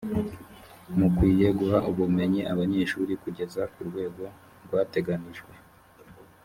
[0.97, 4.23] mukwiye guha ubumenyi abanyeshuri kugeza ku rwego
[4.65, 5.51] rwateganijwe